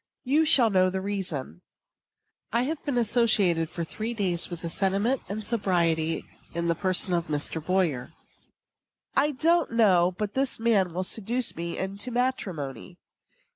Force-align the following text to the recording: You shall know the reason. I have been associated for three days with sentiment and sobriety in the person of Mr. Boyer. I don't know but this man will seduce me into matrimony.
You 0.23 0.45
shall 0.45 0.71
know 0.71 0.89
the 0.89 0.99
reason. 0.99 1.61
I 2.51 2.63
have 2.63 2.83
been 2.83 2.97
associated 2.97 3.69
for 3.69 3.83
three 3.83 4.15
days 4.15 4.49
with 4.49 4.67
sentiment 4.71 5.21
and 5.29 5.45
sobriety 5.45 6.23
in 6.55 6.67
the 6.67 6.73
person 6.73 7.13
of 7.13 7.27
Mr. 7.27 7.63
Boyer. 7.63 8.11
I 9.15 9.29
don't 9.29 9.69
know 9.73 10.15
but 10.17 10.33
this 10.33 10.59
man 10.59 10.91
will 10.91 11.03
seduce 11.03 11.55
me 11.55 11.77
into 11.77 12.09
matrimony. 12.09 12.97